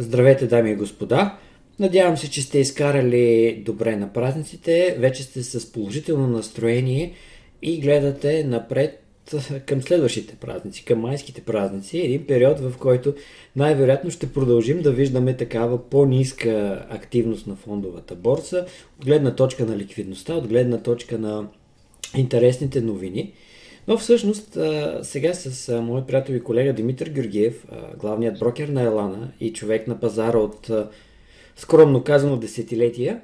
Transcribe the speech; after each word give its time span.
Здравейте, 0.00 0.46
дами 0.46 0.70
и 0.70 0.74
господа! 0.74 1.38
Надявам 1.78 2.16
се, 2.16 2.30
че 2.30 2.42
сте 2.42 2.58
изкарали 2.58 3.62
добре 3.66 3.96
на 3.96 4.12
празниците, 4.12 4.96
вече 4.98 5.22
сте 5.22 5.42
с 5.42 5.72
положително 5.72 6.26
настроение 6.26 7.12
и 7.62 7.80
гледате 7.80 8.44
напред 8.44 9.02
към 9.66 9.82
следващите 9.82 10.36
празници, 10.36 10.84
към 10.84 11.00
майските 11.00 11.40
празници, 11.40 11.98
един 11.98 12.26
период, 12.26 12.60
в 12.60 12.74
който 12.78 13.14
най-вероятно 13.56 14.10
ще 14.10 14.32
продължим 14.32 14.82
да 14.82 14.92
виждаме 14.92 15.36
такава 15.36 15.88
по-ниска 15.90 16.86
активност 16.90 17.46
на 17.46 17.56
фондовата 17.56 18.14
борса, 18.14 18.66
от 18.98 19.06
гледна 19.06 19.34
точка 19.34 19.66
на 19.66 19.76
ликвидността, 19.76 20.34
от 20.34 20.48
гледна 20.48 20.78
точка 20.78 21.18
на 21.18 21.48
интересните 22.16 22.80
новини. 22.80 23.32
Но 23.88 23.98
всъщност 23.98 24.58
сега 25.02 25.34
с 25.34 25.80
моят 25.82 26.06
приятел 26.06 26.34
и 26.34 26.42
колега 26.42 26.72
Димитър 26.72 27.08
Георгиев, 27.08 27.66
главният 27.98 28.38
брокер 28.38 28.68
на 28.68 28.82
Елана 28.82 29.32
и 29.40 29.52
човек 29.52 29.86
на 29.86 30.00
пазара 30.00 30.38
от 30.38 30.70
скромно 31.56 32.04
казано 32.04 32.36
десетилетия, 32.36 33.20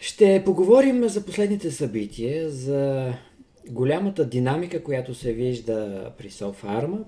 ще 0.00 0.42
поговорим 0.44 1.08
за 1.08 1.24
последните 1.24 1.70
събития, 1.70 2.50
за 2.50 3.12
голямата 3.70 4.24
динамика, 4.24 4.82
която 4.82 5.14
се 5.14 5.32
вижда 5.32 6.10
при 6.18 6.30
Софарма. 6.30 6.98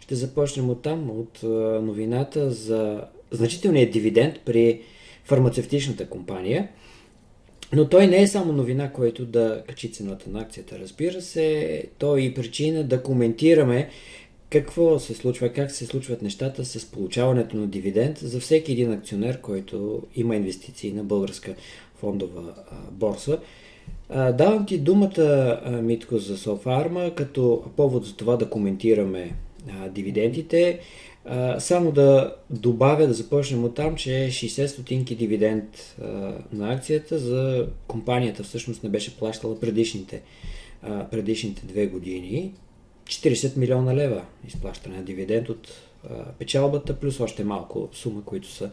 Ще 0.00 0.14
започнем 0.14 0.70
от 0.70 0.82
там, 0.82 1.10
от 1.10 1.42
новината 1.82 2.50
за 2.50 3.04
значителният 3.30 3.92
дивиденд 3.92 4.40
при 4.44 4.80
фармацевтичната 5.24 6.08
компания. 6.08 6.68
Но 7.72 7.88
той 7.88 8.06
не 8.06 8.22
е 8.22 8.26
само 8.26 8.52
новина, 8.52 8.92
който 8.92 9.24
да 9.24 9.62
качи 9.68 9.92
цената 9.92 10.30
на 10.30 10.40
акцията. 10.40 10.78
Разбира 10.78 11.22
се, 11.22 11.84
то 11.98 12.16
е 12.16 12.20
и 12.20 12.34
причина 12.34 12.84
да 12.84 13.02
коментираме 13.02 13.88
какво 14.50 14.98
се 14.98 15.14
случва, 15.14 15.48
как 15.48 15.70
се 15.70 15.86
случват 15.86 16.22
нещата 16.22 16.64
с 16.64 16.86
получаването 16.86 17.56
на 17.56 17.66
дивиденд 17.66 18.18
за 18.18 18.40
всеки 18.40 18.72
един 18.72 18.92
акционер, 18.92 19.40
който 19.40 20.02
има 20.14 20.36
инвестиции 20.36 20.92
на 20.92 21.04
българска 21.04 21.54
фондова 21.94 22.54
борса. 22.90 23.38
Давам 24.10 24.66
ти 24.66 24.78
думата, 24.78 25.60
Митко, 25.82 26.18
за 26.18 26.38
Софарма, 26.38 27.14
като 27.14 27.64
повод 27.76 28.04
за 28.04 28.16
това 28.16 28.36
да 28.36 28.50
коментираме 28.50 29.32
дивидендите. 29.90 30.80
Само 31.58 31.92
да 31.92 32.36
добавя, 32.50 33.06
да 33.06 33.12
започнем 33.14 33.64
от 33.64 33.74
там, 33.74 33.96
че 33.96 34.10
60 34.10 34.66
стотинки 34.66 35.14
дивиденд 35.16 35.96
на 36.52 36.72
акцията 36.72 37.18
за 37.18 37.68
компанията 37.86 38.42
всъщност 38.42 38.82
не 38.82 38.90
беше 38.90 39.16
плащала 39.16 39.60
предишните, 39.60 40.22
предишните 41.10 41.66
две 41.66 41.86
години. 41.86 42.54
40 43.04 43.56
милиона 43.56 43.94
лева 43.94 44.24
изплащане 44.48 44.96
на 44.96 45.02
дивиденд 45.02 45.48
от 45.48 45.68
печалбата, 46.38 46.96
плюс 46.96 47.20
още 47.20 47.44
малко 47.44 47.88
сума, 47.92 48.24
които 48.24 48.48
са 48.48 48.70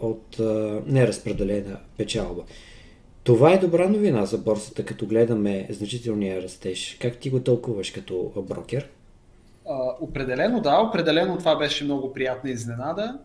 от 0.00 0.38
неразпределена 0.86 1.78
печалба. 1.96 2.42
Това 3.24 3.52
е 3.52 3.58
добра 3.58 3.88
новина 3.88 4.26
за 4.26 4.38
борсата, 4.38 4.84
като 4.84 5.06
гледаме 5.06 5.66
значителния 5.70 6.42
растеж. 6.42 6.96
Как 7.00 7.18
ти 7.18 7.30
го 7.30 7.40
тълкуваш 7.40 7.90
като 7.90 8.32
брокер? 8.48 8.88
Определено 10.00 10.60
да, 10.60 10.80
определено 10.80 11.38
това 11.38 11.56
беше 11.56 11.84
много 11.84 12.12
приятна 12.12 12.50
изненада. 12.50 13.18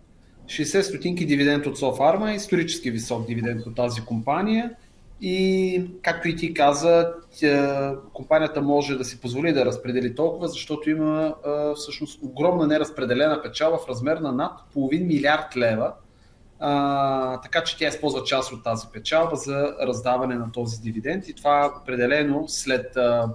60 0.45 0.81
стотинки 0.81 1.25
дивиденд 1.25 1.65
от 1.65 1.77
Софарма, 1.77 2.33
исторически 2.33 2.91
висок 2.91 3.27
дивиденд 3.27 3.65
от 3.65 3.75
тази 3.75 4.01
компания. 4.01 4.71
И 5.21 5.85
както 6.01 6.27
и 6.27 6.35
ти 6.35 6.53
каза, 6.53 7.13
тя, 7.39 7.95
компанията 8.13 8.61
може 8.61 8.97
да 8.97 9.05
си 9.05 9.21
позволи 9.21 9.53
да 9.53 9.65
разпредели 9.65 10.15
толкова, 10.15 10.47
защото 10.47 10.89
има 10.89 11.35
а, 11.45 11.73
всъщност 11.75 12.19
огромна 12.23 12.67
неразпределена 12.67 13.41
печала 13.41 13.77
в 13.77 13.89
размер 13.89 14.17
на 14.17 14.31
над 14.31 14.51
половин 14.73 15.07
милиард 15.07 15.57
лева. 15.57 15.93
А, 16.59 17.41
така 17.41 17.63
че 17.63 17.77
тя 17.77 17.87
използва 17.87 18.23
част 18.23 18.51
от 18.51 18.63
тази 18.63 18.87
печалба 18.93 19.35
за 19.35 19.75
раздаване 19.87 20.35
на 20.35 20.51
този 20.51 20.81
дивиденд 20.81 21.27
и 21.27 21.33
това 21.33 21.73
определено 21.81 22.45
след 22.47 22.97
а, 22.97 23.29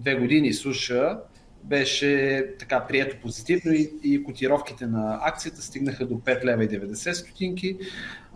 две 0.00 0.14
години 0.14 0.52
суша 0.52 1.18
беше 1.66 2.44
така 2.58 2.86
прието 2.88 3.16
позитивно 3.22 3.72
и, 3.72 3.92
и 4.02 4.24
котировките 4.24 4.86
на 4.86 5.20
акцията 5.22 5.62
стигнаха 5.62 6.06
до 6.06 6.14
5 6.14 6.44
лева 6.44 6.64
и 6.64 6.68
90 6.68 7.12
стотинки. 7.12 7.78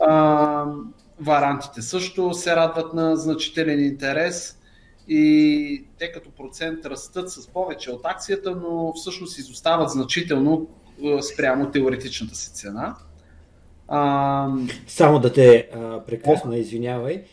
А, 0.00 0.64
варантите 1.20 1.82
също 1.82 2.34
се 2.34 2.56
радват 2.56 2.94
на 2.94 3.16
значителен 3.16 3.84
интерес 3.84 4.58
и 5.08 5.84
те 5.98 6.12
като 6.12 6.30
процент 6.30 6.86
растат 6.86 7.30
с 7.30 7.48
повече 7.48 7.90
от 7.90 8.00
акцията, 8.04 8.50
но 8.50 8.92
всъщност 8.92 9.38
изостават 9.38 9.90
значително 9.90 10.68
спрямо 11.32 11.70
теоретичната 11.70 12.34
си 12.34 12.52
цена. 12.52 12.96
А... 13.88 14.48
Само 14.86 15.18
да 15.18 15.32
те 15.32 15.68
прекъсна, 16.06 16.56
извинявай. 16.56 17.24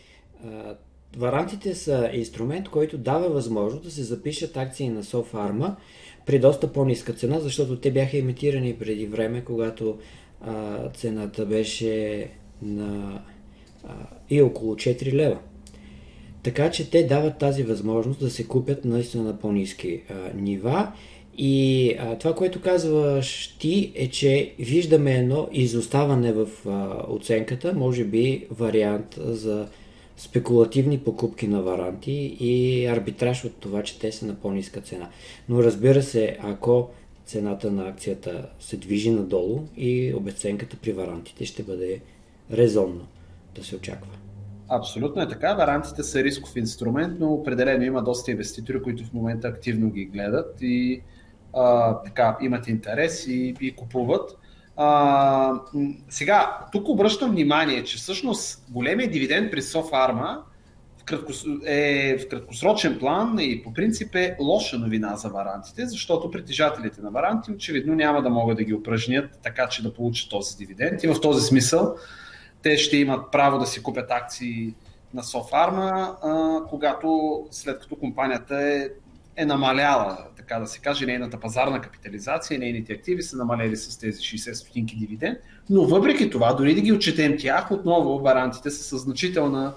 А, 0.44 0.74
Варантите 1.16 1.74
са 1.74 2.10
инструмент, 2.12 2.68
който 2.68 2.98
дава 2.98 3.28
възможност 3.28 3.84
да 3.84 3.90
се 3.90 4.02
запишат 4.02 4.56
акции 4.56 4.88
на 4.88 5.04
Софарма 5.04 5.76
при 6.26 6.38
доста 6.38 6.72
по-ниска 6.72 7.12
цена, 7.12 7.40
защото 7.40 7.80
те 7.80 7.90
бяха 7.90 8.16
имитирани 8.16 8.74
преди 8.74 9.06
време, 9.06 9.44
когато 9.44 9.98
а, 10.40 10.88
цената 10.88 11.46
беше 11.46 12.26
на 12.62 13.22
а, 13.84 13.92
и 14.30 14.42
около 14.42 14.74
4 14.74 15.12
лева. 15.12 15.38
Така 16.42 16.70
че 16.70 16.90
те 16.90 17.02
дават 17.02 17.38
тази 17.38 17.62
възможност 17.62 18.20
да 18.20 18.30
се 18.30 18.46
купят 18.46 18.84
наистина 18.84 19.24
на 19.24 19.38
по-низки 19.38 20.02
а, 20.10 20.14
нива. 20.34 20.92
И 21.38 21.94
а, 21.98 22.18
това, 22.18 22.34
което 22.34 22.60
казваш 22.60 23.56
ти, 23.58 23.92
е, 23.94 24.08
че 24.08 24.52
виждаме 24.58 25.14
едно 25.14 25.48
изоставане 25.52 26.32
в 26.32 26.48
а, 26.66 27.04
оценката, 27.08 27.74
може 27.74 28.04
би 28.04 28.46
вариант 28.50 29.18
за 29.18 29.68
спекулативни 30.18 30.98
покупки 30.98 31.48
на 31.48 31.62
варанти 31.62 32.36
и 32.40 32.86
арбитраж 32.86 33.44
от 33.44 33.56
това, 33.60 33.82
че 33.82 33.98
те 33.98 34.12
са 34.12 34.26
на 34.26 34.34
по-ниска 34.34 34.80
цена. 34.80 35.08
Но 35.48 35.62
разбира 35.62 36.02
се, 36.02 36.38
ако 36.40 36.90
цената 37.26 37.70
на 37.70 37.88
акцията 37.88 38.48
се 38.60 38.76
движи 38.76 39.10
надолу 39.10 39.60
и 39.76 40.14
обесценката 40.14 40.76
при 40.76 40.92
варантите 40.92 41.44
ще 41.46 41.62
бъде 41.62 42.00
резонно 42.52 43.06
да 43.54 43.64
се 43.64 43.76
очаква. 43.76 44.10
Абсолютно 44.68 45.22
е 45.22 45.28
така. 45.28 45.54
Варантите 45.54 46.02
са 46.02 46.24
рисков 46.24 46.56
инструмент, 46.56 47.16
но 47.20 47.32
определено 47.32 47.84
има 47.84 48.02
доста 48.02 48.30
инвеститори, 48.30 48.82
които 48.82 49.04
в 49.04 49.12
момента 49.12 49.48
активно 49.48 49.90
ги 49.90 50.04
гледат 50.04 50.56
и 50.60 51.02
а, 51.54 51.98
така, 52.02 52.38
имат 52.42 52.68
интерес 52.68 53.26
и, 53.26 53.54
и 53.60 53.76
купуват. 53.76 54.37
А, 54.80 55.60
сега, 56.08 56.58
тук 56.72 56.88
обръщам 56.88 57.30
внимание, 57.30 57.84
че 57.84 57.96
всъщност 57.96 58.64
големия 58.70 59.10
дивиденд 59.10 59.50
при 59.50 59.62
краткос... 61.08 61.44
е 61.66 62.16
в 62.18 62.28
краткосрочен 62.28 62.98
план 62.98 63.36
и 63.40 63.62
по 63.62 63.72
принцип 63.72 64.14
е 64.14 64.36
лоша 64.40 64.78
новина 64.78 65.16
за 65.16 65.28
варантите, 65.28 65.86
защото 65.86 66.30
притежателите 66.30 67.00
на 67.00 67.10
варанти 67.10 67.52
очевидно 67.52 67.94
няма 67.94 68.22
да 68.22 68.30
могат 68.30 68.56
да 68.56 68.64
ги 68.64 68.74
упражнят 68.74 69.38
така, 69.42 69.68
че 69.68 69.82
да 69.82 69.94
получат 69.94 70.30
този 70.30 70.56
дивиденд. 70.56 71.02
И 71.02 71.08
в 71.08 71.20
този 71.20 71.46
смисъл 71.46 71.94
те 72.62 72.76
ще 72.76 72.96
имат 72.96 73.32
право 73.32 73.58
да 73.58 73.66
си 73.66 73.82
купят 73.82 74.10
акции 74.10 74.74
на 75.14 75.22
Софарма, 75.22 76.16
когато 76.68 77.40
след 77.50 77.80
като 77.80 77.96
компанията 77.96 78.62
е, 78.62 78.88
е 79.38 79.44
намаляла 79.44 80.18
така 80.36 80.58
да 80.58 80.66
се 80.66 80.80
каже, 80.80 81.06
нейната 81.06 81.40
пазарна 81.40 81.80
капитализация 81.80 82.58
нейните 82.58 82.92
активи 82.92 83.22
са 83.22 83.36
намалели 83.36 83.76
с 83.76 83.98
тези 83.98 84.20
60 84.20 84.52
стотинки 84.52 84.96
дивиденд, 84.96 85.38
но 85.70 85.84
въпреки 85.84 86.30
това, 86.30 86.52
дори 86.52 86.74
да 86.74 86.80
ги 86.80 86.92
отчетем 86.92 87.36
тях, 87.38 87.70
отново 87.70 88.18
варантите 88.18 88.70
са 88.70 88.98
с 88.98 89.02
значителна, 89.02 89.72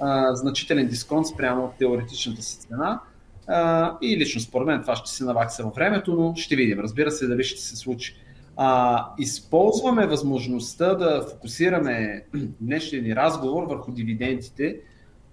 а, 0.00 0.34
значителен 0.34 0.88
дисконт 0.88 1.26
спрямо 1.26 1.72
теоретичната 1.78 2.42
си 2.42 2.58
цена. 2.58 3.00
А, 3.46 3.92
и 4.02 4.16
лично 4.16 4.40
според 4.40 4.66
мен 4.66 4.80
това 4.80 4.96
ще 4.96 5.10
се 5.10 5.24
навакса 5.24 5.64
във 5.64 5.74
времето, 5.74 6.14
но 6.14 6.34
ще 6.36 6.56
видим. 6.56 6.80
Разбира 6.80 7.10
се, 7.10 7.26
дали 7.26 7.44
ще 7.44 7.60
се 7.60 7.76
случи. 7.76 8.16
А, 8.56 9.06
използваме 9.18 10.06
възможността 10.06 10.94
да 10.94 11.26
фокусираме 11.30 12.24
днешния 12.60 13.02
ни 13.02 13.16
разговор 13.16 13.62
върху 13.62 13.92
дивидендите, 13.92 14.76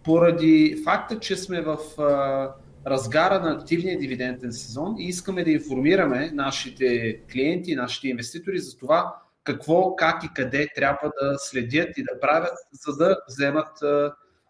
поради 0.03 0.81
факта, 0.83 1.19
че 1.19 1.35
сме 1.35 1.61
в 1.61 1.77
а, 2.01 2.49
разгара 2.87 3.39
на 3.39 3.51
активния 3.51 3.99
дивиденден 3.99 4.53
сезон 4.53 4.95
и 4.99 5.03
искаме 5.03 5.43
да 5.43 5.51
информираме 5.51 6.31
нашите 6.33 7.19
клиенти, 7.31 7.75
нашите 7.75 8.07
инвеститори 8.07 8.59
за 8.59 8.77
това 8.77 9.15
какво, 9.43 9.95
как 9.95 10.23
и 10.23 10.33
къде 10.33 10.67
трябва 10.75 11.11
да 11.21 11.35
следят 11.37 11.97
и 11.97 12.03
да 12.03 12.19
правят, 12.19 12.53
за 12.71 12.97
да 12.97 13.17
вземат 13.27 13.77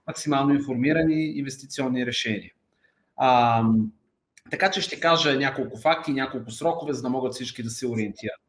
максимално 0.07 0.53
информирани 0.53 1.23
инвестиционни 1.23 2.05
решения. 2.05 2.51
А, 3.17 3.63
така 4.51 4.71
че 4.71 4.81
ще 4.81 4.99
кажа 4.99 5.35
няколко 5.37 5.77
факти, 5.77 6.11
няколко 6.11 6.51
срокове, 6.51 6.93
за 6.93 7.01
да 7.01 7.09
могат 7.09 7.33
всички 7.33 7.63
да 7.63 7.69
се 7.69 7.87
ориентират. 7.87 8.41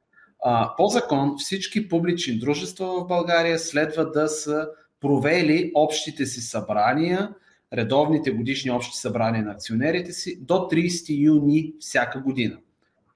А, 0.45 0.77
по 0.77 0.87
закон 0.87 1.35
всички 1.39 1.89
публични 1.89 2.39
дружества 2.39 3.01
в 3.01 3.07
България 3.07 3.59
следва 3.59 4.11
да 4.11 4.29
са 4.29 4.69
провели 5.01 5.73
общите 5.75 6.27
си 6.27 6.41
събрания 6.41 7.35
редовните 7.73 8.31
годишни 8.31 8.71
общи 8.71 8.97
събрания 8.97 9.45
на 9.45 9.53
акционерите 9.53 10.13
си 10.13 10.39
до 10.41 10.55
30 10.55 11.21
юни 11.21 11.75
всяка 11.81 12.21
година. 12.21 12.59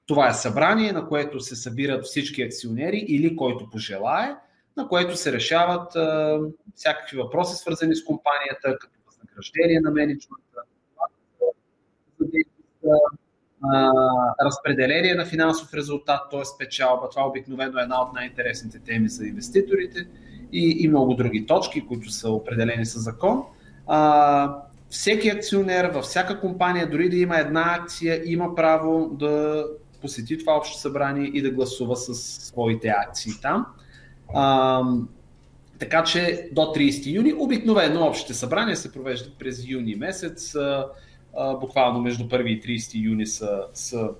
Това 0.06 0.28
е 0.28 0.34
събрание, 0.34 0.92
на 0.92 1.08
което 1.08 1.40
се 1.40 1.56
събират 1.56 2.04
всички 2.04 2.42
акционери 2.42 3.04
или 3.08 3.36
който 3.36 3.70
пожелае, 3.70 4.36
на 4.76 4.88
което 4.88 5.16
се 5.16 5.32
решават 5.32 5.96
а, 5.96 6.38
всякакви 6.74 7.16
въпроси, 7.16 7.56
свързани 7.56 7.96
с 7.96 8.04
компанията, 8.04 8.78
като 8.78 8.94
възнаграждение 9.06 9.80
на 9.80 9.90
менеджмента, 9.90 10.42
разпределение 14.44 15.14
на 15.14 15.26
финансов 15.26 15.74
резултат, 15.74 16.20
т.е. 16.30 16.40
печалба. 16.58 17.08
Това 17.08 17.26
обикновено 17.26 17.78
е 17.78 17.82
една 17.82 18.02
от 18.02 18.12
най-интересните 18.12 18.78
теми 18.78 19.08
за 19.08 19.26
инвеститорите 19.26 20.08
и, 20.52 20.76
и 20.80 20.88
много 20.88 21.14
други 21.14 21.46
точки, 21.46 21.86
които 21.86 22.10
са 22.10 22.30
определени 22.30 22.86
с 22.86 22.98
закон. 22.98 23.44
А, 23.86 24.58
всеки 24.90 25.28
акционер 25.28 25.84
във 25.84 26.04
всяка 26.04 26.40
компания, 26.40 26.90
дори 26.90 27.08
да 27.08 27.16
има 27.16 27.38
една 27.38 27.76
акция, 27.80 28.22
има 28.24 28.54
право 28.54 29.08
да 29.08 29.64
посети 30.00 30.38
това 30.38 30.52
общо 30.52 30.78
събрание 30.78 31.26
и 31.26 31.42
да 31.42 31.50
гласува 31.50 31.96
с 31.96 32.14
своите 32.46 32.88
акции 32.88 33.32
там. 33.42 33.66
А, 34.34 34.82
така 35.78 36.04
че 36.04 36.48
до 36.52 36.60
30 36.60 37.12
юни, 37.12 37.32
обикновено 37.38 38.06
общите 38.06 38.34
събрания 38.34 38.76
се 38.76 38.92
провеждат 38.92 39.38
през 39.38 39.68
юни 39.68 39.94
месец, 39.94 40.54
а, 40.54 40.86
а, 41.36 41.54
буквално 41.54 42.00
между 42.00 42.24
1 42.24 42.42
и 42.42 42.78
30 42.78 43.04
юни 43.04 43.26
са, 43.26 43.62
са 43.74 44.10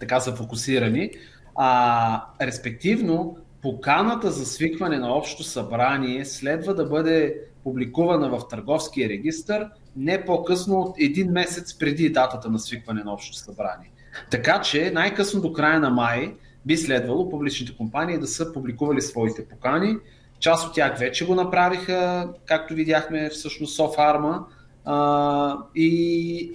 така 0.00 0.20
са 0.20 0.36
фокусирани. 0.36 1.10
А, 1.54 2.24
респективно, 2.40 3.36
поканата 3.62 4.30
за 4.30 4.46
свикване 4.46 4.98
на 4.98 5.12
общо 5.12 5.42
събрание 5.42 6.24
следва 6.24 6.74
да 6.74 6.84
бъде 6.84 7.40
публикувана 7.68 8.28
в 8.28 8.48
търговския 8.48 9.08
регистр 9.08 9.70
не 9.96 10.24
по-късно 10.24 10.80
от 10.80 10.94
един 10.98 11.30
месец 11.32 11.78
преди 11.78 12.10
датата 12.10 12.50
на 12.50 12.58
свикване 12.58 13.02
на 13.04 13.12
общо 13.12 13.36
събрание. 13.36 13.90
Така 14.30 14.60
че 14.60 14.90
най-късно 14.94 15.40
до 15.40 15.52
края 15.52 15.80
на 15.80 15.90
май 15.90 16.34
би 16.66 16.76
следвало 16.76 17.30
публичните 17.30 17.76
компании 17.76 18.18
да 18.18 18.26
са 18.26 18.52
публикували 18.52 19.00
своите 19.02 19.48
покани. 19.48 19.96
Част 20.38 20.68
от 20.68 20.74
тях 20.74 20.98
вече 20.98 21.26
го 21.26 21.34
направиха, 21.34 22.28
както 22.46 22.74
видяхме 22.74 23.30
всъщност 23.30 23.76
Софарма. 23.76 24.46
А, 24.84 25.56
и, 25.74 26.52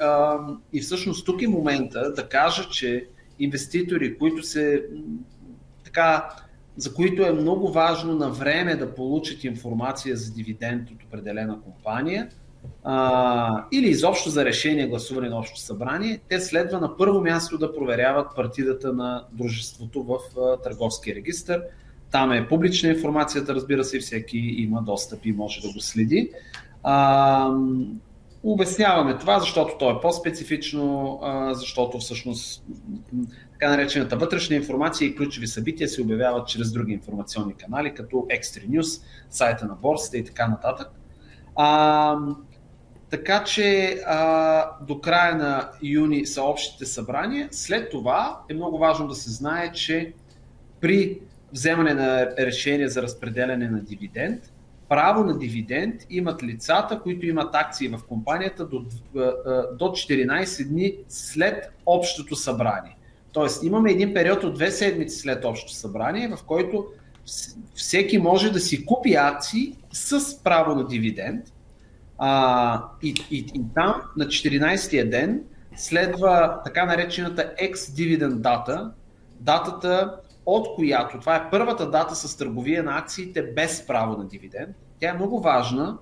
и 0.74 0.82
всъщност 0.82 1.26
тук 1.26 1.42
е 1.42 1.48
момента 1.48 2.14
да 2.14 2.30
кажа, 2.30 2.70
че 2.70 3.08
инвеститори, 3.40 4.18
които 4.18 4.44
се 4.44 4.86
така, 5.84 6.30
за 6.78 6.94
които 6.94 7.24
е 7.26 7.32
много 7.32 7.72
важно 7.72 8.16
на 8.16 8.30
време 8.30 8.76
да 8.76 8.96
получат 8.96 9.44
информация 9.44 10.18
за 10.18 10.34
дивиденд 10.34 10.90
от 10.90 11.04
определена 11.04 11.62
компания, 11.62 12.30
а, 12.84 13.66
или 13.72 13.90
изобщо 13.90 14.30
за 14.30 14.46
решение 14.46 14.88
гласуване 14.88 15.30
на 15.30 15.38
общо 15.38 15.60
събрание, 15.60 16.20
те 16.30 16.40
следва 16.40 16.80
на 16.80 16.98
първо 16.98 17.22
място 17.22 17.58
да 17.58 17.76
проверяват 17.76 18.36
партидата 18.36 18.94
на 18.94 19.24
дружеството 19.32 20.04
в 20.04 20.40
а, 20.40 20.58
търговския 20.62 21.16
регистр. 21.16 21.62
Там 22.12 22.32
е 22.32 22.48
публична 22.48 22.90
информацията, 22.90 23.56
разбира 23.56 23.84
се, 23.84 24.00
всеки 24.00 24.38
има 24.38 24.82
достъп 24.82 25.26
и 25.26 25.32
може 25.32 25.62
да 25.62 25.74
го 25.74 25.80
следи. 25.80 26.32
А, 26.84 27.50
обясняваме 28.44 29.18
това, 29.18 29.40
защото 29.40 29.78
то 29.80 29.92
е 29.92 30.02
по-специфично, 30.02 31.20
защото 31.54 32.00
всъщност 32.00 32.64
така 33.64 33.76
наречената 33.76 34.18
вътрешна 34.18 34.56
информация 34.56 35.08
и 35.08 35.16
ключови 35.16 35.48
събития 35.48 35.90
се 35.90 36.02
обявяват 36.02 36.48
чрез 36.48 36.72
други 36.72 36.94
информационни 36.94 37.54
канали, 37.54 37.94
като 37.94 38.16
Extra 38.16 38.70
News, 38.70 39.04
сайта 39.30 39.66
на 39.66 39.76
борсата 39.76 40.18
и 40.18 40.24
така 40.24 40.48
нататък. 40.48 40.88
А, 41.56 42.18
така 43.10 43.44
че 43.44 43.98
а, 44.06 44.70
до 44.82 45.02
края 45.02 45.36
на 45.36 45.70
юни 45.84 46.26
са 46.26 46.44
общите 46.44 46.86
събрания. 46.86 47.48
След 47.52 47.92
това 47.92 48.40
е 48.50 48.54
много 48.54 48.78
важно 48.78 49.08
да 49.08 49.16
се 49.16 49.32
знае, 49.32 49.72
че 49.72 50.14
при 50.82 51.20
вземане 51.54 51.94
на 51.94 52.36
решение 52.40 52.88
за 52.88 53.02
разпределяне 53.02 53.70
на 53.70 53.80
дивиденд, 53.80 54.54
право 54.90 55.24
на 55.24 55.38
дивиденд 55.38 56.02
имат 56.10 56.44
лицата, 56.44 57.00
които 57.00 57.26
имат 57.26 57.56
акции 57.56 57.88
в 57.88 58.00
компанията 58.08 58.66
до, 58.66 58.86
до 59.74 59.86
14 59.86 60.68
дни 60.68 60.94
след 61.08 61.74
общото 61.86 62.36
събрание. 62.36 62.98
Тоест 63.34 63.64
имаме 63.64 63.92
един 63.92 64.14
период 64.14 64.44
от 64.44 64.54
две 64.54 64.72
седмици 64.72 65.20
след 65.20 65.46
общото 65.46 65.74
събрание, 65.74 66.28
в 66.28 66.44
който 66.44 66.86
всеки 67.76 68.18
може 68.18 68.52
да 68.52 68.60
си 68.60 68.86
купи 68.86 69.14
акции 69.14 69.78
с 69.92 70.44
право 70.44 70.76
на 70.76 70.88
дивиденд 70.88 71.46
а, 72.18 72.84
и, 73.04 73.14
и, 73.32 73.38
и 73.38 73.62
там 73.76 74.02
на 74.18 74.26
14-я 74.26 75.10
ден 75.10 75.44
следва 75.76 76.62
така 76.66 76.86
наречената 76.86 77.54
ex-dividend 77.62 78.36
дата, 78.36 78.92
датата 79.40 80.16
от 80.46 80.76
която, 80.76 81.20
това 81.20 81.36
е 81.36 81.50
първата 81.52 81.90
дата 81.90 82.16
с 82.16 82.38
търговия 82.38 82.84
на 82.84 82.98
акциите 82.98 83.42
без 83.42 83.88
право 83.88 84.18
на 84.18 84.28
дивиденд. 84.28 84.76
Тя 85.00 85.10
е 85.10 85.14
много 85.14 85.42
важна 85.42 85.98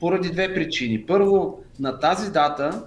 поради 0.00 0.30
две 0.30 0.54
причини. 0.54 1.06
Първо, 1.06 1.60
на 1.80 1.98
тази 1.98 2.32
дата, 2.32 2.86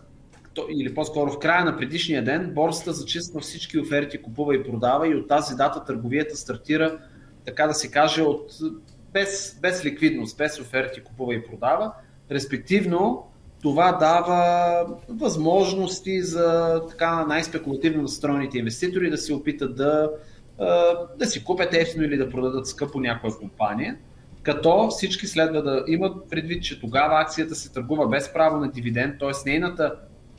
или 0.70 0.94
по-скоро 0.94 1.32
в 1.32 1.40
края 1.40 1.66
на 1.66 1.78
предишния 1.78 2.24
ден, 2.24 2.52
борсата 2.54 2.94
зачиства 2.94 3.40
всички 3.40 3.80
оферти, 3.80 4.22
купува 4.22 4.56
и 4.56 4.64
продава 4.64 5.08
и 5.08 5.16
от 5.16 5.28
тази 5.28 5.56
дата 5.56 5.86
търговията 5.86 6.38
стартира, 6.38 7.00
така 7.46 7.68
да 7.68 7.74
се 7.74 7.92
каже, 7.92 8.22
от, 8.22 8.52
без, 9.14 9.60
без 9.62 9.86
ликвидност, 9.86 10.38
без 10.38 10.60
оферти, 10.60 11.04
купува 11.04 11.36
и 11.36 11.44
продава. 11.44 11.94
Респективно, 12.32 13.28
това 13.62 13.92
дава 13.92 14.86
възможности 15.10 16.22
за 16.22 16.82
така 16.90 17.26
най-спекулативно 17.26 18.02
настроените 18.02 18.58
инвеститори 18.58 19.10
да 19.10 19.18
се 19.18 19.34
опитат 19.34 19.76
да, 19.76 20.10
да 21.20 21.26
си 21.26 21.44
купят 21.44 21.74
ефтино 21.74 22.04
или 22.04 22.18
да 22.18 22.30
продадат 22.30 22.68
скъпо 22.68 23.00
някоя 23.00 23.34
компания, 23.34 23.98
като 24.44 24.88
всички 24.88 25.28
следва 25.28 25.64
да 25.64 25.84
имат 25.88 26.30
предвид, 26.30 26.64
че 26.64 26.80
тогава 26.80 27.22
акцията 27.22 27.56
се 27.56 27.72
търгува 27.72 28.08
без 28.08 28.34
право 28.34 28.58
на 28.58 28.72
дивиденд, 28.72 29.20
т.е. 29.20 29.50
нейната 29.50 29.96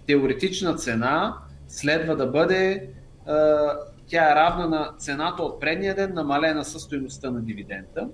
теоретична 0.06 0.74
цена 0.74 1.36
следва 1.68 2.16
да 2.16 2.26
бъде 2.26 2.88
тя 4.06 4.32
е 4.32 4.34
равна 4.34 4.68
на 4.68 4.92
цената 4.98 5.42
от 5.42 5.60
предния 5.60 5.94
ден, 5.94 6.14
намалена 6.14 6.64
със 6.64 6.82
стоеността 6.82 7.30
на 7.30 7.40
дивидента. 7.40 8.08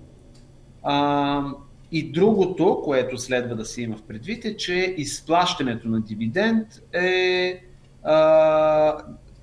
И 1.93 2.12
другото, 2.12 2.81
което 2.85 3.19
следва 3.19 3.56
да 3.56 3.64
се 3.64 3.82
има 3.82 3.96
в 3.96 4.02
предвид 4.02 4.44
е, 4.44 4.56
че 4.56 4.94
изплащането 4.96 5.88
на 5.88 6.00
дивиденд 6.00 6.67
е, 6.93 7.62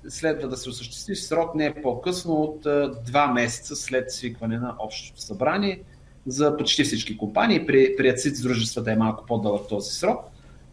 следва 0.08 0.48
да 0.48 0.56
се 0.56 0.68
осъществи 0.68 1.14
в 1.14 1.22
срок 1.22 1.54
не 1.54 1.82
по-късно 1.82 2.34
от 2.34 2.66
а, 2.66 2.92
два 3.06 3.26
месеца 3.26 3.76
след 3.76 4.12
свикване 4.12 4.58
на 4.58 4.74
общото 4.78 5.20
събрание 5.20 5.80
за 6.26 6.56
почти 6.56 6.84
всички 6.84 7.16
компании. 7.16 7.66
При, 7.66 7.96
при 7.96 8.08
АЦИЦ 8.08 8.42
дружествата 8.42 8.92
е 8.92 8.96
малко 8.96 9.26
по-дълъг 9.26 9.68
този 9.68 9.90
срок. 9.90 10.20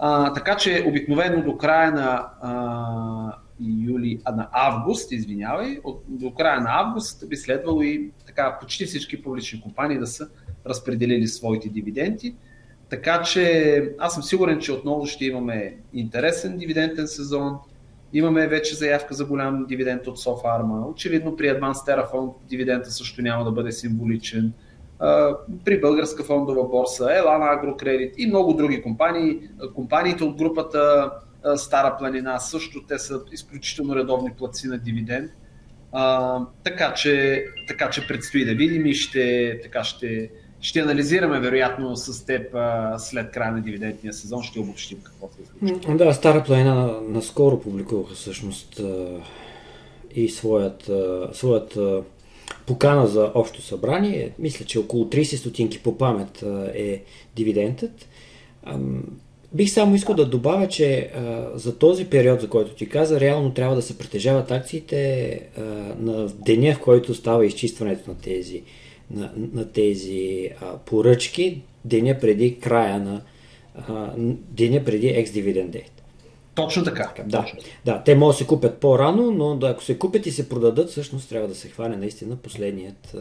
А, 0.05 0.33
така 0.33 0.57
че 0.57 0.85
обикновено 0.87 1.43
до 1.43 1.57
края 1.57 1.91
на 1.91 2.27
а, 2.41 3.37
юли, 3.59 4.19
а 4.25 4.35
на 4.35 4.49
август, 4.51 5.11
извинявай, 5.11 5.79
от, 5.83 6.03
до 6.07 6.33
края 6.33 6.61
на 6.61 6.69
август 6.69 7.29
би 7.29 7.35
следвало 7.35 7.81
и 7.81 8.11
така 8.25 8.57
почти 8.61 8.85
всички 8.85 9.23
публични 9.23 9.61
компании 9.61 9.99
да 9.99 10.07
са 10.07 10.27
разпределили 10.65 11.27
своите 11.27 11.69
дивиденти. 11.69 12.35
Така 12.89 13.21
че 13.21 13.93
аз 13.99 14.13
съм 14.13 14.23
сигурен, 14.23 14.59
че 14.59 14.71
отново 14.71 15.05
ще 15.05 15.25
имаме 15.25 15.77
интересен 15.93 16.57
дивиденден 16.57 17.07
сезон. 17.07 17.57
Имаме 18.13 18.47
вече 18.47 18.75
заявка 18.75 19.13
за 19.13 19.25
голям 19.25 19.65
дивиденд 19.65 20.07
от 20.07 20.19
Софарма. 20.19 20.87
Очевидно 20.87 21.35
при 21.35 21.45
Advanced 21.45 21.87
Terraform 21.87 22.33
дивидента 22.49 22.91
също 22.91 23.21
няма 23.21 23.43
да 23.43 23.51
бъде 23.51 23.71
символичен. 23.71 24.53
При 25.65 25.81
българска 25.81 26.23
фондова 26.23 26.69
борса, 26.69 27.17
Елана 27.17 27.45
Агрокредит 27.45 28.13
и 28.17 28.27
много 28.27 28.53
други 28.53 28.81
компании. 28.81 29.39
Компаниите 29.75 30.23
от 30.23 30.37
групата 30.37 31.11
Стара 31.55 31.95
планина 31.99 32.39
също 32.39 32.83
те 32.87 32.99
са 32.99 33.21
изключително 33.31 33.95
редовни 33.95 34.31
плаци 34.37 34.67
на 34.67 34.77
дивиденд. 34.77 35.31
Така, 36.63 36.93
че, 36.93 37.45
така 37.67 37.89
че 37.89 38.07
предстои 38.07 38.45
да 38.45 38.55
видим 38.55 38.85
и 38.85 38.93
ще, 38.93 39.59
така 39.63 39.83
ще, 39.83 40.29
ще 40.61 40.79
анализираме 40.79 41.39
вероятно 41.39 41.95
с 41.95 42.25
теб 42.25 42.55
а, 42.55 42.99
след 42.99 43.31
края 43.31 43.51
на 43.51 43.61
дивидендния 43.61 44.13
сезон, 44.13 44.43
ще 44.43 44.59
обобщим 44.59 44.97
какво 45.03 45.27
се 45.27 45.69
случва. 45.69 45.95
Да, 45.95 46.13
Стара 46.13 46.43
планина 46.43 46.93
наскоро 47.09 47.59
публикуваха 47.59 48.13
всъщност 48.13 48.81
и 50.15 50.29
своят, 50.29 50.89
своят 51.33 51.77
покана 52.65 53.07
за 53.07 53.31
общо 53.33 53.61
събрание. 53.61 54.31
Мисля, 54.39 54.65
че 54.65 54.79
около 54.79 55.05
30 55.05 55.35
стотинки 55.35 55.79
по 55.79 55.97
памет 55.97 56.43
е 56.75 57.01
дивидендът. 57.35 58.07
Бих 59.53 59.69
само 59.69 59.95
искал 59.95 60.15
да 60.15 60.25
добавя, 60.25 60.67
че 60.67 61.11
за 61.55 61.77
този 61.77 62.05
период, 62.05 62.41
за 62.41 62.49
който 62.49 62.75
ти 62.75 62.89
каза, 62.89 63.19
реално 63.19 63.53
трябва 63.53 63.75
да 63.75 63.81
се 63.81 63.97
притежават 63.97 64.51
акциите 64.51 65.39
на 65.99 66.27
деня, 66.27 66.73
в 66.75 66.79
който 66.79 67.13
става 67.13 67.45
изчистването 67.45 68.09
на 68.09 68.17
тези 68.17 68.63
на, 69.11 69.31
на 69.53 69.71
тези 69.71 70.49
поръчки 70.85 71.61
деня 71.85 72.17
преди 72.21 72.59
края 72.59 72.99
на 72.99 73.21
деня 74.49 74.83
преди 74.85 75.07
ex-dividend 75.07 75.69
date. 75.69 76.02
Точно 76.55 76.83
така. 76.83 77.13
Да, 77.25 77.41
точно. 77.41 77.59
да, 77.85 78.03
те 78.03 78.15
могат 78.15 78.33
да 78.33 78.37
се 78.37 78.47
купят 78.47 78.77
по-рано, 78.77 79.31
но 79.31 79.55
да, 79.55 79.67
ако 79.67 79.83
се 79.83 79.97
купят 79.99 80.25
и 80.25 80.31
се 80.31 80.49
продадат, 80.49 80.89
всъщност 80.89 81.29
трябва 81.29 81.47
да 81.47 81.55
се 81.55 81.69
хване 81.69 81.95
наистина 81.95 82.35
последният 82.35 83.13
а, 83.15 83.19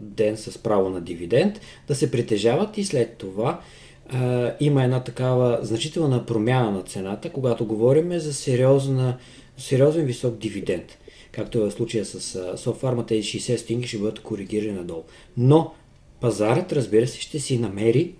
ден 0.00 0.36
с 0.36 0.58
право 0.58 0.90
на 0.90 1.00
дивиденд, 1.00 1.60
да 1.88 1.94
се 1.94 2.10
притежават 2.10 2.78
и 2.78 2.84
след 2.84 3.16
това 3.16 3.60
а, 4.08 4.52
има 4.60 4.84
една 4.84 5.00
такава 5.00 5.58
значителна 5.62 6.26
промяна 6.26 6.70
на 6.70 6.82
цената, 6.82 7.30
когато 7.30 7.66
говорим 7.66 8.18
за 8.18 8.34
сериозна, 8.34 9.16
сериозен 9.58 10.06
висок 10.06 10.36
дивиденд. 10.36 10.98
Както 11.32 11.58
е 11.58 11.70
в 11.70 11.70
случая 11.70 12.04
с 12.04 12.56
Софарма, 12.56 13.06
тези 13.06 13.22
60 13.22 13.56
стинги 13.56 13.88
ще 13.88 13.98
бъдат 13.98 14.20
коригирани 14.20 14.72
надолу. 14.72 15.02
Но 15.36 15.74
пазарът, 16.20 16.72
разбира 16.72 17.06
се, 17.06 17.20
ще 17.20 17.38
си 17.38 17.58
намери 17.58 18.14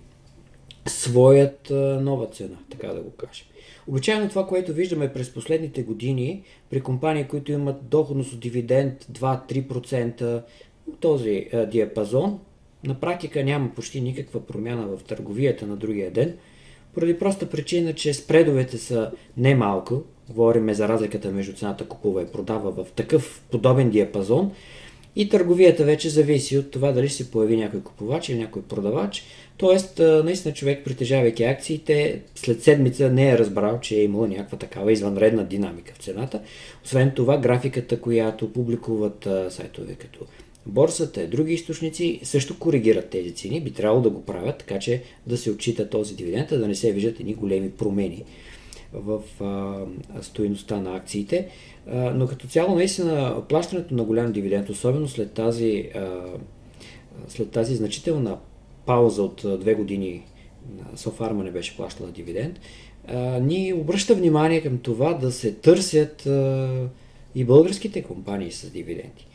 своят 0.87 1.67
нова 2.01 2.27
цена, 2.27 2.57
така 2.69 2.87
да 2.87 3.01
го 3.01 3.11
кажем. 3.11 3.45
Обичайно 3.87 4.29
това, 4.29 4.47
което 4.47 4.73
виждаме 4.73 5.13
през 5.13 5.33
последните 5.33 5.83
години 5.83 6.43
при 6.69 6.81
компании, 6.81 7.27
които 7.27 7.51
имат 7.51 7.89
доходност 7.89 8.33
от 8.33 8.39
дивиденд 8.39 9.03
2-3%, 9.03 10.43
този 10.99 11.47
диапазон, 11.71 12.39
на 12.83 12.99
практика 12.99 13.43
няма 13.43 13.71
почти 13.75 14.01
никаква 14.01 14.45
промяна 14.45 14.87
в 14.87 15.03
търговията 15.03 15.67
на 15.67 15.75
другия 15.75 16.11
ден, 16.11 16.37
поради 16.93 17.19
проста 17.19 17.49
причина, 17.49 17.93
че 17.93 18.13
спредовете 18.13 18.77
са 18.77 19.11
немалко, 19.37 20.03
говорим 20.29 20.73
за 20.73 20.87
разликата 20.87 21.31
между 21.31 21.53
цената 21.53 21.87
купува 21.87 22.21
и 22.21 22.27
продава 22.27 22.71
в 22.71 22.91
такъв 22.91 23.43
подобен 23.51 23.89
диапазон 23.89 24.51
и 25.15 25.29
търговията 25.29 25.83
вече 25.83 26.09
зависи 26.09 26.57
от 26.57 26.71
това 26.71 26.91
дали 26.91 27.07
ще 27.07 27.23
се 27.23 27.31
появи 27.31 27.57
някой 27.57 27.81
купувач 27.81 28.29
или 28.29 28.37
някой 28.37 28.61
продавач. 28.61 29.23
Тоест, 29.57 29.99
наистина 29.99 30.53
човек, 30.53 30.83
притежавайки 30.85 31.43
акциите, 31.43 32.21
след 32.35 32.63
седмица 32.63 33.11
не 33.11 33.29
е 33.29 33.37
разбрал, 33.37 33.79
че 33.79 33.95
е 33.95 34.03
имала 34.03 34.27
някаква 34.27 34.57
такава 34.57 34.91
извънредна 34.91 35.43
динамика 35.43 35.93
в 35.95 36.03
цената. 36.03 36.41
Освен 36.85 37.11
това, 37.15 37.37
графиката, 37.37 38.01
която 38.01 38.53
публикуват 38.53 39.27
сайтове 39.49 39.93
като 39.93 40.19
борсата 40.65 41.23
и 41.23 41.27
други 41.27 41.53
източници 41.53 42.19
също 42.23 42.59
коригират 42.59 43.09
тези 43.09 43.31
цени. 43.31 43.61
Би 43.61 43.71
трябвало 43.71 44.01
да 44.01 44.09
го 44.09 44.25
правят, 44.25 44.57
така 44.57 44.79
че 44.79 45.01
да 45.27 45.37
се 45.37 45.51
отчита 45.51 45.89
този 45.89 46.15
дивиденд, 46.15 46.49
да 46.49 46.67
не 46.67 46.75
се 46.75 46.91
виждат 46.91 47.19
едни 47.19 47.33
големи 47.33 47.71
промени 47.71 48.23
в 48.93 49.21
стоеността 50.21 50.81
на 50.81 50.95
акциите. 50.95 51.47
Но 51.87 52.27
като 52.27 52.47
цяло, 52.47 52.75
наистина, 52.75 53.43
плащането 53.49 53.93
на 53.93 54.03
голям 54.03 54.31
дивиденд, 54.31 54.69
особено 54.69 55.07
след 55.07 55.31
тази, 55.31 55.89
след 57.27 57.51
тази 57.51 57.75
значителна 57.75 58.37
пауза 58.85 59.23
от 59.23 59.45
две 59.59 59.73
години, 59.73 60.23
Софарма 60.95 61.43
не 61.43 61.51
беше 61.51 61.77
плащала 61.77 62.09
дивиденд, 62.09 62.59
ни 63.41 63.73
обръща 63.73 64.15
внимание 64.15 64.61
към 64.61 64.77
това 64.77 65.13
да 65.13 65.31
се 65.31 65.53
търсят 65.53 66.29
и 67.35 67.43
българските 67.43 68.03
компании 68.03 68.51
с 68.51 68.69
дивиденти. 68.69 69.27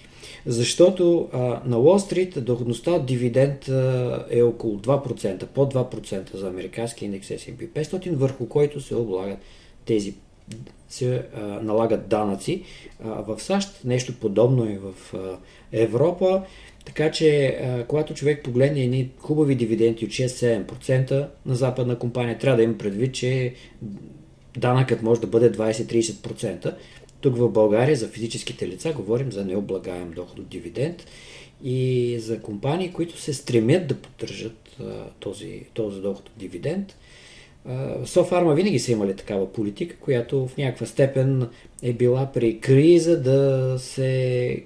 Защото 0.47 1.28
а, 1.33 1.61
на 1.66 1.78
Уолл 1.78 1.99
Стрит 1.99 2.45
доходността 2.45 2.90
от 2.90 3.06
дивиденд 3.06 3.68
а, 3.68 4.25
е 4.30 4.42
около 4.42 4.78
2%, 4.78 5.47
по 5.47 5.66
2% 5.66 6.37
за 6.37 6.49
американски 6.49 7.04
индекс 7.04 7.28
S&P 7.28 7.68
500, 7.68 8.14
върху 8.14 8.49
който 8.49 8.80
се 8.80 8.95
облагат 8.95 9.38
тези 9.85 10.14
се 10.88 11.23
а, 11.35 11.40
налагат 11.40 12.09
данъци. 12.09 12.62
А, 13.04 13.09
в 13.09 13.40
САЩ 13.40 13.85
нещо 13.85 14.14
подобно 14.21 14.64
е 14.64 14.78
в 14.78 15.14
а, 15.14 15.38
Европа. 15.73 16.42
Така 16.85 17.11
че, 17.11 17.47
а, 17.47 17.85
когато 17.85 18.14
човек 18.14 18.45
погледне 18.45 18.80
едни 18.80 19.11
хубави 19.18 19.54
дивиденти 19.54 20.04
от 20.04 20.11
6-7% 20.11 21.28
на 21.47 21.54
западна 21.54 21.99
компания, 21.99 22.38
трябва 22.38 22.56
да 22.56 22.62
има 22.62 22.78
предвид, 22.78 23.14
че 23.14 23.54
данъкът 24.56 25.02
може 25.02 25.21
да 25.21 25.26
бъде 25.26 25.52
20-30%. 25.52 26.75
Тук 27.26 27.37
в 27.37 27.49
България 27.49 27.97
за 27.97 28.09
физическите 28.09 28.68
лица 28.68 28.92
говорим 28.92 29.33
за 29.33 29.45
необлагаем 29.45 30.11
доход 30.11 30.38
от 30.38 30.49
дивиденд 30.49 31.06
и 31.64 32.16
за 32.21 32.40
компании, 32.42 32.92
които 32.92 33.21
се 33.21 33.35
стремят 33.35 33.87
да 33.87 33.95
поддържат 33.95 34.76
този, 35.21 35.62
този 35.75 36.00
доход 36.00 36.28
от 36.28 36.35
дивиденд. 36.37 36.97
Софарма 38.04 38.54
винаги 38.54 38.78
са 38.78 38.92
имали 38.92 39.16
такава 39.16 39.52
политика, 39.52 39.97
която 39.97 40.47
в 40.47 40.56
някаква 40.56 40.87
степен 40.87 41.49
е 41.83 41.92
била 41.92 42.30
при 42.35 42.61
криза 42.61 43.23
да 43.23 43.75
се 43.78 44.62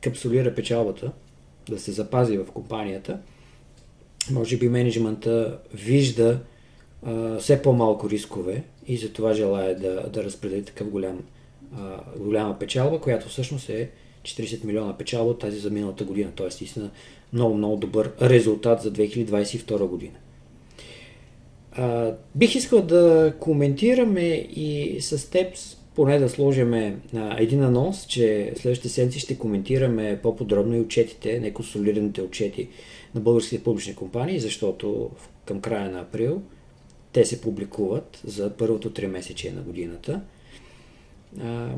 капсулира 0.00 0.54
печалбата, 0.54 1.12
да 1.68 1.78
се 1.78 1.92
запази 1.92 2.38
в 2.38 2.44
компанията. 2.44 3.18
Може 4.30 4.56
би 4.56 4.68
менеджмента 4.68 5.58
вижда 5.74 6.40
а, 7.02 7.38
все 7.38 7.62
по-малко 7.62 8.10
рискове 8.10 8.62
и 8.86 8.96
затова 8.96 9.32
желая 9.32 9.78
да, 9.78 10.08
да 10.08 10.24
разпредели 10.24 10.64
такъв 10.64 10.90
голям 10.90 11.20
голяма 12.18 12.58
печалба, 12.58 13.00
която 13.00 13.28
всъщност 13.28 13.68
е 13.68 13.90
40 14.22 14.64
милиона 14.64 14.96
печалба 14.96 15.30
от 15.30 15.38
тази 15.38 15.58
за 15.58 15.70
миналата 15.70 16.04
година. 16.04 16.30
Т.е. 16.36 16.46
наистина 16.46 16.90
много, 17.32 17.54
много 17.54 17.76
добър 17.76 18.12
резултат 18.22 18.82
за 18.82 18.92
2022 18.92 19.86
година. 19.86 20.14
А, 21.72 22.12
бих 22.34 22.54
искал 22.54 22.82
да 22.82 23.34
коментираме 23.40 24.28
и 24.56 24.96
с 25.00 25.30
теб, 25.30 25.54
поне 25.94 26.18
да 26.18 26.28
сложим 26.28 26.74
един 27.38 27.62
анонс, 27.62 28.06
че 28.06 28.52
следващите 28.56 28.88
седмици 28.88 29.20
ще 29.20 29.38
коментираме 29.38 30.20
по-подробно 30.22 30.76
и 30.76 30.80
отчетите, 30.80 31.40
неконсолидираните 31.40 32.22
отчети 32.22 32.68
на 33.14 33.20
българските 33.20 33.64
публични 33.64 33.94
компании, 33.94 34.40
защото 34.40 35.10
към 35.44 35.60
края 35.60 35.90
на 35.90 36.00
април 36.00 36.42
те 37.12 37.24
се 37.24 37.40
публикуват 37.40 38.20
за 38.24 38.50
първото 38.50 38.90
три 38.90 39.06
месече 39.06 39.52
на 39.52 39.62
годината. 39.62 40.20
А, 41.40 41.68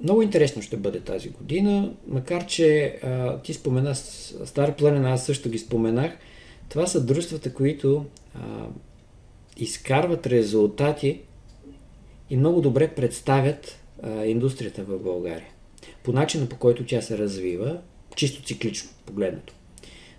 много 0.00 0.22
интересно 0.22 0.62
ще 0.62 0.76
бъде 0.76 1.00
тази 1.00 1.28
година, 1.28 1.92
макар 2.08 2.46
че 2.46 2.98
а, 3.02 3.38
ти 3.42 3.54
спомена 3.54 3.94
Стар 3.94 4.76
планина, 4.76 5.10
аз 5.10 5.26
също 5.26 5.50
ги 5.50 5.58
споменах. 5.58 6.18
Това 6.68 6.86
са 6.86 7.04
дружествата, 7.04 7.54
които 7.54 8.04
а, 8.34 8.66
изкарват 9.56 10.26
резултати 10.26 11.20
и 12.30 12.36
много 12.36 12.60
добре 12.60 12.88
представят 12.88 13.80
а, 14.02 14.24
индустрията 14.24 14.84
в 14.84 14.98
България. 14.98 15.48
По 16.02 16.12
начина 16.12 16.48
по 16.48 16.56
който 16.56 16.86
тя 16.86 17.02
се 17.02 17.18
развива, 17.18 17.78
чисто 18.16 18.42
циклично 18.42 18.90
погледнато. 19.06 19.54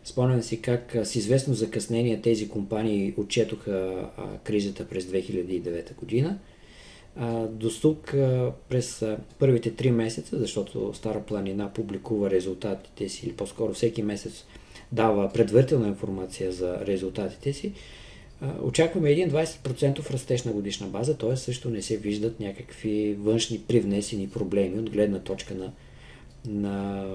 Спомням 0.04 0.42
си 0.42 0.62
как 0.62 0.96
с 1.04 1.16
известно 1.16 1.54
закъснение 1.54 2.22
тези 2.22 2.50
компании 2.50 3.14
отчетоха 3.18 4.10
а, 4.18 4.38
кризата 4.38 4.88
през 4.88 5.06
2009 5.06 5.96
година– 5.96 6.38
до 7.50 7.70
тук 7.82 8.12
през 8.70 9.06
първите 9.40 9.76
три 9.76 9.92
месеца, 9.92 10.40
защото 10.40 10.94
Стара 10.94 11.22
планина 11.22 11.74
публикува 11.74 12.30
резултатите 12.30 13.10
си, 13.10 13.26
или 13.26 13.34
по-скоро 13.34 13.74
всеки 13.74 14.02
месец 14.02 14.46
дава 14.92 15.34
предварителна 15.34 15.88
информация 15.88 16.52
за 16.52 16.86
резултатите 16.86 17.54
си, 17.54 17.74
очакваме 18.62 19.12
един 19.12 19.32
20% 19.32 20.12
растеж 20.12 20.44
на 20.44 20.52
годишна 20.52 20.88
база, 20.88 21.18
т.е. 21.18 21.36
също 21.36 21.70
не 21.70 21.82
се 21.82 21.98
виждат 21.98 22.40
някакви 22.40 23.16
външни 23.20 23.60
привнесени 23.68 24.30
проблеми 24.30 24.80
от 24.80 24.90
гледна 24.90 25.20
точка 25.20 25.56
на, 25.56 25.72
на 26.48 27.06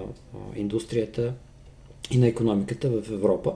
индустрията 0.55 1.33
и 2.11 2.17
на 2.17 2.27
економиката 2.27 2.89
в 2.89 3.11
Европа. 3.11 3.55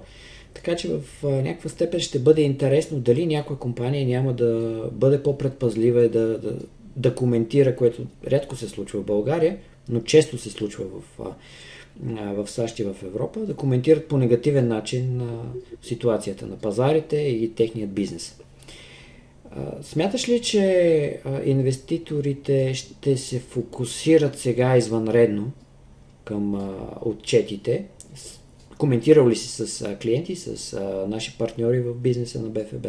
Така 0.55 0.75
че 0.75 0.87
в 0.87 1.23
някаква 1.23 1.69
степен 1.69 1.99
ще 1.99 2.19
бъде 2.19 2.41
интересно 2.41 2.99
дали 2.99 3.25
някоя 3.25 3.59
компания 3.59 4.07
няма 4.07 4.33
да 4.33 4.81
бъде 4.91 5.23
по-предпазлива 5.23 6.05
и 6.05 6.09
да, 6.09 6.39
да, 6.39 6.59
да 6.95 7.15
коментира, 7.15 7.75
което 7.75 8.05
рядко 8.27 8.55
се 8.55 8.69
случва 8.69 9.01
в 9.01 9.05
България, 9.05 9.57
но 9.89 10.01
често 10.01 10.37
се 10.37 10.49
случва 10.49 10.85
в, 10.85 11.33
в 12.35 12.47
САЩ 12.47 12.79
и 12.79 12.83
в 12.83 12.95
Европа, 13.03 13.39
да 13.39 13.55
коментират 13.55 14.07
по 14.07 14.17
негативен 14.17 14.67
начин 14.67 15.17
на 15.17 15.43
ситуацията 15.81 16.47
на 16.47 16.55
пазарите 16.55 17.17
и 17.17 17.51
техният 17.55 17.93
бизнес. 17.93 18.39
Смяташ 19.81 20.29
ли, 20.29 20.41
че 20.41 21.19
инвеститорите 21.45 22.73
ще 22.73 23.17
се 23.17 23.39
фокусират 23.39 24.39
сега 24.39 24.77
извънредно 24.77 25.51
към 26.23 26.71
отчетите 27.01 27.85
Коментирал 28.77 29.29
ли 29.29 29.35
си 29.35 29.67
с 29.67 29.95
клиенти, 30.01 30.35
с 30.35 30.79
наши 31.07 31.37
партньори 31.37 31.81
в 31.81 31.95
бизнеса 31.95 32.41
на 32.41 32.49
БФБ? 32.49 32.87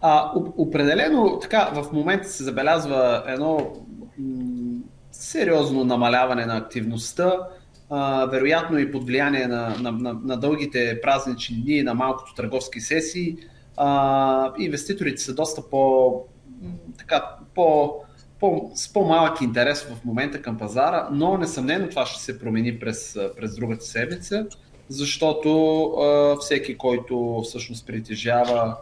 А, 0.00 0.32
определено 0.56 1.38
така 1.42 1.70
в 1.74 1.92
момента 1.92 2.28
се 2.28 2.44
забелязва 2.44 3.24
едно 3.26 3.72
сериозно 5.12 5.84
намаляване 5.84 6.46
на 6.46 6.56
активността, 6.56 7.38
а, 7.90 8.26
вероятно 8.26 8.78
и 8.78 8.92
под 8.92 9.06
влияние 9.06 9.46
на, 9.46 9.74
на, 9.80 9.92
на, 9.92 10.12
на 10.24 10.36
дългите 10.36 11.00
празнични 11.02 11.62
дни, 11.62 11.82
на 11.82 11.94
малкото 11.94 12.34
търговски 12.34 12.80
сесии. 12.80 13.36
А, 13.76 14.52
инвеститорите 14.58 15.22
са 15.22 15.34
доста 15.34 15.70
по, 15.70 16.12
така, 16.98 17.36
по 17.54 17.94
по, 18.40 18.70
с 18.74 18.92
по-малък 18.92 19.40
интерес 19.40 19.82
в 19.82 20.04
момента 20.04 20.42
към 20.42 20.58
пазара, 20.58 21.08
но 21.12 21.38
несъмнено 21.38 21.88
това 21.88 22.06
ще 22.06 22.22
се 22.22 22.38
промени 22.38 22.78
през, 22.78 23.18
през 23.36 23.56
другата 23.56 23.84
седмица, 23.84 24.46
защото 24.88 25.82
а, 25.84 26.36
всеки, 26.40 26.76
който 26.76 27.40
всъщност 27.44 27.86
притежава 27.86 28.76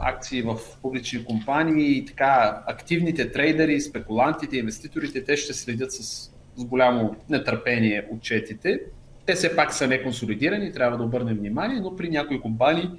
акции 0.00 0.42
в 0.42 0.58
публични 0.82 1.24
компании 1.24 1.98
и 1.98 2.04
така 2.04 2.62
активните 2.66 3.32
трейдери, 3.32 3.80
спекулантите, 3.80 4.56
инвеститорите, 4.56 5.24
те 5.24 5.36
ще 5.36 5.54
следят 5.54 5.92
с, 5.92 6.30
с 6.56 6.64
голямо 6.64 7.16
нетърпение 7.28 8.08
отчетите. 8.12 8.80
Те 9.26 9.34
все 9.34 9.56
пак 9.56 9.74
са 9.74 9.86
неконсолидирани, 9.86 10.72
трябва 10.72 10.96
да 10.96 11.04
обърнем 11.04 11.36
внимание, 11.36 11.80
но 11.80 11.96
при 11.96 12.10
някои 12.10 12.40
компании 12.40 12.90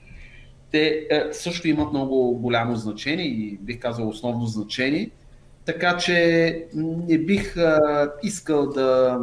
те 0.72 1.08
е, 1.10 1.24
също 1.32 1.68
имат 1.68 1.92
много 1.92 2.32
голямо 2.32 2.76
значение 2.76 3.26
и 3.26 3.58
бих 3.62 3.80
казал 3.80 4.10
основно 4.10 4.46
значение. 4.46 5.10
Така 5.68 5.98
че 5.98 6.68
не 6.76 7.18
бих 7.18 7.58
е, 7.58 7.78
искал 8.24 8.70
да 8.70 9.20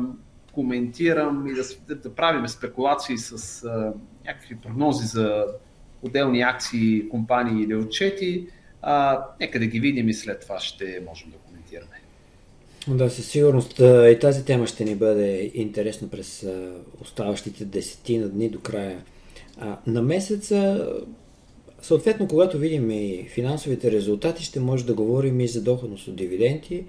коментирам 0.53 1.47
и 1.47 1.55
да, 1.55 1.95
да 1.95 2.15
правим 2.15 2.49
спекулации 2.49 3.19
с 3.19 3.63
е, 3.65 3.69
някакви 4.27 4.57
прогнози 4.57 5.07
за 5.07 5.47
отделни 6.03 6.43
акции, 6.43 7.09
компании 7.09 7.65
или 7.65 7.75
отчети. 7.75 8.47
А, 8.83 9.25
нека 9.41 9.59
да 9.59 9.67
ги 9.67 9.81
видим 9.81 10.09
и 10.09 10.15
след 10.15 10.41
това 10.41 10.61
ще 10.61 11.03
можем 11.07 11.31
да 11.31 11.37
коментираме. 11.37 12.01
Да, 12.89 13.11
със 13.11 13.27
сигурност 13.27 13.79
и 13.81 14.19
тази 14.21 14.45
тема 14.45 14.67
ще 14.67 14.85
ни 14.85 14.95
бъде 14.95 15.51
интересна 15.55 16.09
през 16.09 16.47
оставащите 17.01 17.65
десетина 17.65 18.29
дни 18.29 18.49
до 18.49 18.61
края 18.61 19.03
на 19.87 20.03
месеца. 20.03 20.89
Съответно, 21.85 22.29
когато 22.29 22.59
видим 22.59 22.91
и 22.91 23.26
финансовите 23.29 23.91
резултати, 23.91 24.45
ще 24.45 24.61
може 24.61 24.87
да 24.87 24.95
говорим 24.95 25.41
и 25.41 25.49
за 25.49 25.62
доходност 25.62 26.09
от 26.09 26.17
дивиденти, 26.17 26.85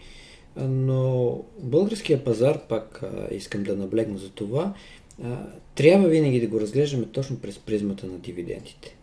но 0.58 1.40
българския 1.60 2.24
пазар, 2.24 2.60
пак 2.70 3.04
искам 3.32 3.64
да 3.64 3.76
наблегна 3.76 4.18
за 4.18 4.30
това, 4.30 4.74
трябва 5.76 6.08
винаги 6.08 6.42
да 6.42 6.48
го 6.48 6.60
разглеждаме 6.60 7.06
точно 7.06 7.40
през 7.40 7.60
призмата 7.60 8.08
на 8.08 8.18
дивидендите. 8.18 8.96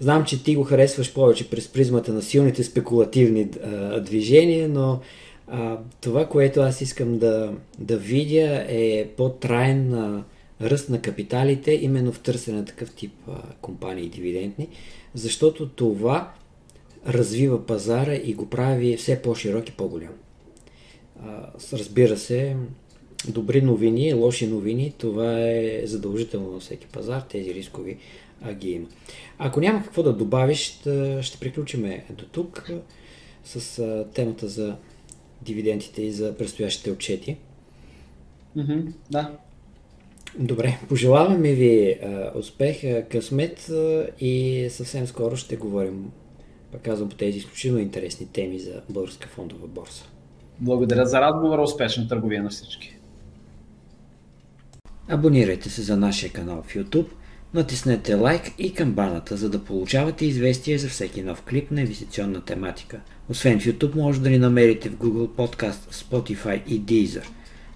Знам, 0.00 0.24
че 0.24 0.44
ти 0.44 0.56
го 0.56 0.64
харесваш 0.64 1.14
повече 1.14 1.50
през 1.50 1.68
призмата 1.68 2.12
на 2.12 2.22
силните 2.22 2.64
спекулативни 2.64 3.48
а, 3.64 4.00
движения, 4.00 4.68
но 4.68 5.00
а, 5.46 5.78
това, 6.00 6.26
което 6.26 6.60
аз 6.60 6.80
искам 6.80 7.18
да, 7.18 7.52
да 7.78 7.96
видя 7.96 8.64
е 8.68 9.08
по-траен 9.16 10.22
ръст 10.62 10.90
на 10.90 11.00
капиталите, 11.02 11.72
именно 11.72 12.12
в 12.12 12.20
търсене 12.20 12.58
на 12.58 12.64
такъв 12.64 12.94
тип 12.94 13.12
а, 13.28 13.32
компании 13.60 14.08
дивидендни, 14.08 14.68
защото 15.16 15.68
това 15.68 16.32
развива 17.06 17.66
пазара 17.66 18.14
и 18.14 18.34
го 18.34 18.50
прави 18.50 18.96
все 18.96 19.22
по-широк 19.22 19.68
и 19.68 19.72
по-голям. 19.72 20.12
Разбира 21.72 22.16
се, 22.16 22.56
добри 23.28 23.62
новини, 23.62 24.14
лоши 24.14 24.46
новини, 24.46 24.94
това 24.98 25.40
е 25.40 25.82
задължително 25.84 26.50
на 26.50 26.60
всеки 26.60 26.86
пазар, 26.86 27.20
тези 27.20 27.54
рискови 27.54 27.98
а, 28.42 28.54
ги 28.54 28.70
има. 28.70 28.86
Ако 29.38 29.60
няма 29.60 29.82
какво 29.82 30.02
да 30.02 30.12
добавиш, 30.12 30.58
ще, 30.58 31.22
ще 31.22 31.38
приключиме 31.38 32.04
до 32.10 32.24
тук 32.24 32.70
с 33.44 34.04
темата 34.14 34.48
за 34.48 34.76
дивидендите 35.42 36.02
и 36.02 36.12
за 36.12 36.36
предстоящите 36.36 36.90
отчети. 36.90 37.36
Mm-hmm, 38.56 38.92
да. 39.10 39.38
Добре, 40.38 40.78
пожелаваме 40.88 41.52
ви 41.52 41.98
а, 42.02 42.38
успех, 42.38 42.84
а, 42.84 43.04
късмет 43.10 43.68
а, 43.68 44.06
и 44.20 44.66
съвсем 44.70 45.06
скоро 45.06 45.36
ще 45.36 45.56
говорим, 45.56 46.10
пак 46.72 46.82
казвам, 46.82 47.08
по 47.08 47.16
тези 47.16 47.38
изключително 47.38 47.78
интересни 47.78 48.26
теми 48.32 48.58
за 48.58 48.82
българска 48.88 49.28
фондова 49.28 49.66
борса. 49.66 50.04
Благодаря 50.60 51.06
за 51.06 51.20
разговора, 51.20 51.62
успешна 51.62 52.08
търговия 52.08 52.42
на 52.42 52.50
всички. 52.50 52.96
Абонирайте 55.08 55.70
се 55.70 55.82
за 55.82 55.96
нашия 55.96 56.32
канал 56.32 56.62
в 56.62 56.74
YouTube– 56.74 57.08
Натиснете 57.54 58.14
лайк 58.14 58.42
и 58.58 58.74
камбаната, 58.74 59.36
за 59.36 59.50
да 59.50 59.64
получавате 59.64 60.26
известия 60.26 60.78
за 60.78 60.88
всеки 60.88 61.22
нов 61.22 61.42
клип 61.42 61.70
на 61.70 61.80
инвестиционна 61.80 62.40
тематика. 62.40 63.00
Освен 63.28 63.60
в 63.60 63.64
YouTube, 63.64 63.94
може 63.94 64.20
да 64.20 64.30
ни 64.30 64.38
намерите 64.38 64.88
в 64.88 64.96
Google 64.96 65.28
Podcast, 65.28 65.92
Spotify 65.92 66.66
и 66.66 66.82
Deezer. 66.82 67.24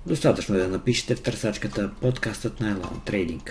Достатъчно 0.06 0.54
е 0.54 0.58
да 0.58 0.68
напишете 0.68 1.14
в 1.14 1.22
търсачката 1.22 1.90
подкастът 2.00 2.60
на 2.60 2.76
Elon 2.76 3.10
Trading. 3.10 3.50